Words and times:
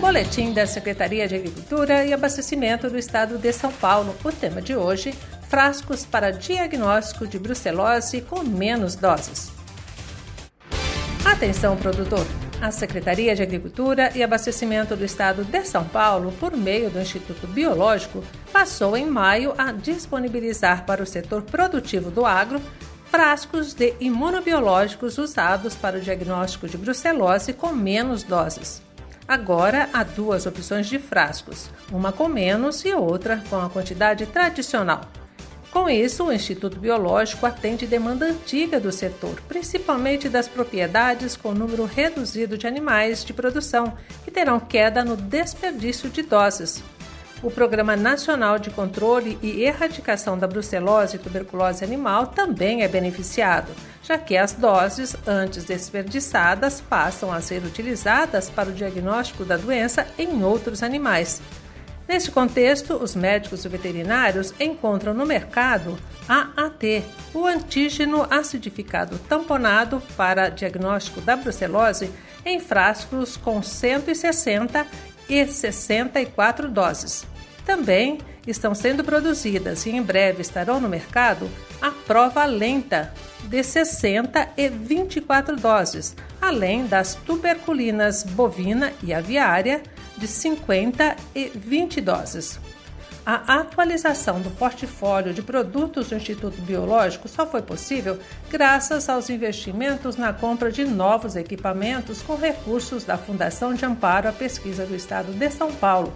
Boletim 0.00 0.54
da 0.54 0.66
Secretaria 0.66 1.28
de 1.28 1.34
Agricultura 1.34 2.06
e 2.06 2.12
Abastecimento 2.14 2.88
do 2.88 2.96
Estado 2.96 3.36
de 3.36 3.52
São 3.52 3.70
Paulo. 3.70 4.16
O 4.24 4.32
tema 4.32 4.62
de 4.62 4.74
hoje: 4.74 5.12
frascos 5.46 6.06
para 6.06 6.30
diagnóstico 6.30 7.26
de 7.26 7.38
brucelose 7.38 8.22
com 8.22 8.42
menos 8.42 8.94
doses. 8.94 9.52
Atenção, 11.22 11.76
produtor! 11.76 12.26
A 12.62 12.70
Secretaria 12.70 13.36
de 13.36 13.42
Agricultura 13.42 14.10
e 14.14 14.22
Abastecimento 14.22 14.96
do 14.96 15.04
Estado 15.04 15.44
de 15.44 15.64
São 15.64 15.84
Paulo, 15.84 16.32
por 16.40 16.56
meio 16.56 16.88
do 16.88 16.98
Instituto 16.98 17.46
Biológico, 17.46 18.24
passou 18.50 18.96
em 18.96 19.04
maio 19.04 19.52
a 19.58 19.70
disponibilizar 19.70 20.86
para 20.86 21.02
o 21.02 21.06
setor 21.06 21.42
produtivo 21.42 22.10
do 22.10 22.24
agro 22.24 22.60
frascos 23.10 23.74
de 23.74 23.94
imunobiológicos 24.00 25.18
usados 25.18 25.74
para 25.74 25.98
o 25.98 26.00
diagnóstico 26.00 26.68
de 26.68 26.78
brucelose 26.78 27.52
com 27.52 27.72
menos 27.72 28.22
doses. 28.22 28.80
Agora 29.30 29.88
há 29.92 30.02
duas 30.02 30.44
opções 30.44 30.88
de 30.88 30.98
frascos, 30.98 31.70
uma 31.92 32.10
com 32.10 32.26
menos 32.26 32.84
e 32.84 32.92
outra 32.92 33.40
com 33.48 33.60
a 33.60 33.70
quantidade 33.70 34.26
tradicional. 34.26 35.02
Com 35.70 35.88
isso, 35.88 36.24
o 36.24 36.32
Instituto 36.32 36.80
Biológico 36.80 37.46
atende 37.46 37.86
demanda 37.86 38.26
antiga 38.26 38.80
do 38.80 38.90
setor, 38.90 39.40
principalmente 39.46 40.28
das 40.28 40.48
propriedades 40.48 41.36
com 41.36 41.54
número 41.54 41.84
reduzido 41.84 42.58
de 42.58 42.66
animais 42.66 43.24
de 43.24 43.32
produção, 43.32 43.96
que 44.24 44.32
terão 44.32 44.58
queda 44.58 45.04
no 45.04 45.16
desperdício 45.16 46.10
de 46.10 46.22
doses. 46.22 46.82
O 47.42 47.50
Programa 47.50 47.96
Nacional 47.96 48.58
de 48.58 48.68
Controle 48.68 49.38
e 49.42 49.62
Erradicação 49.62 50.38
da 50.38 50.46
Brucelose 50.46 51.16
e 51.16 51.18
Tuberculose 51.18 51.82
Animal 51.82 52.26
também 52.26 52.82
é 52.82 52.88
beneficiado, 52.88 53.72
já 54.02 54.18
que 54.18 54.36
as 54.36 54.52
doses 54.52 55.16
antes 55.26 55.64
desperdiçadas 55.64 56.82
passam 56.82 57.32
a 57.32 57.40
ser 57.40 57.64
utilizadas 57.64 58.50
para 58.50 58.68
o 58.68 58.74
diagnóstico 58.74 59.42
da 59.42 59.56
doença 59.56 60.06
em 60.18 60.44
outros 60.44 60.82
animais. 60.82 61.40
Neste 62.06 62.30
contexto, 62.30 62.96
os 62.96 63.14
médicos 63.14 63.64
veterinários 63.64 64.52
encontram 64.60 65.14
no 65.14 65.24
mercado 65.24 65.96
AAT, 66.28 67.04
o 67.32 67.46
antígeno 67.46 68.26
acidificado 68.28 69.18
tamponado 69.30 70.02
para 70.14 70.50
diagnóstico 70.50 71.22
da 71.22 71.36
brucelose 71.36 72.10
em 72.44 72.60
frascos 72.60 73.38
com 73.38 73.62
160 73.62 74.86
e 75.26 75.46
64 75.46 76.68
doses. 76.68 77.29
Também 77.70 78.18
estão 78.48 78.74
sendo 78.74 79.04
produzidas 79.04 79.86
e 79.86 79.90
em 79.90 80.02
breve 80.02 80.42
estarão 80.42 80.80
no 80.80 80.88
mercado 80.88 81.48
a 81.80 81.92
prova 81.92 82.44
lenta 82.44 83.14
de 83.44 83.62
60 83.62 84.48
e 84.56 84.68
24 84.68 85.54
doses, 85.54 86.16
além 86.42 86.84
das 86.84 87.14
tuberculinas 87.14 88.24
bovina 88.24 88.92
e 89.04 89.14
aviária 89.14 89.84
de 90.18 90.26
50 90.26 91.14
e 91.32 91.48
20 91.54 92.00
doses. 92.00 92.58
A 93.24 93.60
atualização 93.60 94.40
do 94.40 94.50
portfólio 94.50 95.32
de 95.32 95.40
produtos 95.40 96.08
do 96.08 96.16
Instituto 96.16 96.60
Biológico 96.62 97.28
só 97.28 97.46
foi 97.46 97.62
possível 97.62 98.18
graças 98.50 99.08
aos 99.08 99.30
investimentos 99.30 100.16
na 100.16 100.32
compra 100.32 100.72
de 100.72 100.84
novos 100.84 101.36
equipamentos 101.36 102.20
com 102.20 102.34
recursos 102.34 103.04
da 103.04 103.16
Fundação 103.16 103.74
de 103.74 103.84
Amparo 103.84 104.28
à 104.28 104.32
Pesquisa 104.32 104.84
do 104.84 104.96
Estado 104.96 105.32
de 105.32 105.50
São 105.50 105.72
Paulo, 105.72 106.12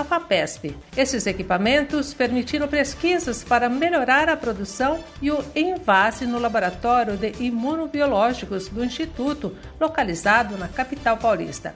a 0.00 0.04
FAPESP. 0.04 0.76
Esses 0.96 1.26
equipamentos 1.26 2.14
permitiram 2.14 2.66
pesquisas 2.66 3.44
para 3.44 3.68
melhorar 3.68 4.28
a 4.28 4.36
produção 4.36 5.02
e 5.20 5.30
o 5.30 5.44
envase 5.54 6.26
no 6.26 6.38
laboratório 6.38 7.16
de 7.16 7.34
imunobiológicos 7.38 8.68
do 8.68 8.84
Instituto, 8.84 9.54
localizado 9.78 10.56
na 10.56 10.68
capital 10.68 11.16
paulista. 11.16 11.74